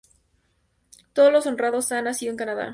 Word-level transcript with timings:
Todos 1.13 1.31
los 1.31 1.45
Honrados 1.45 1.91
han 1.91 2.05
nacido 2.05 2.31
en 2.31 2.37
Canadá. 2.37 2.69